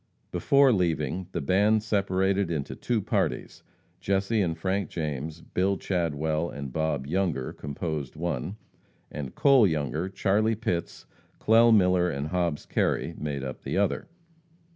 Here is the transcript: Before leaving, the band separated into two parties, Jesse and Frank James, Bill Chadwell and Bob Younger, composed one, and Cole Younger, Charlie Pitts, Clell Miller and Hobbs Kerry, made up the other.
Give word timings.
Before 0.31 0.73
leaving, 0.73 1.27
the 1.31 1.41
band 1.41 1.83
separated 1.83 2.49
into 2.49 2.75
two 2.75 3.03
parties, 3.03 3.61
Jesse 3.99 4.41
and 4.41 4.57
Frank 4.57 4.89
James, 4.89 5.41
Bill 5.41 5.77
Chadwell 5.77 6.49
and 6.49 6.73
Bob 6.73 7.05
Younger, 7.05 7.53
composed 7.53 8.15
one, 8.15 8.55
and 9.11 9.35
Cole 9.35 9.67
Younger, 9.67 10.09
Charlie 10.09 10.55
Pitts, 10.55 11.05
Clell 11.39 11.71
Miller 11.71 12.09
and 12.09 12.29
Hobbs 12.29 12.65
Kerry, 12.65 13.13
made 13.19 13.43
up 13.43 13.61
the 13.61 13.77
other. 13.77 14.07